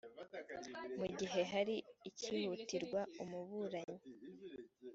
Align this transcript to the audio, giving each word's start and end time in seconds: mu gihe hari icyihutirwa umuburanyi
mu 0.99 1.07
gihe 1.17 1.41
hari 1.51 1.75
icyihutirwa 2.09 3.01
umuburanyi 3.23 3.99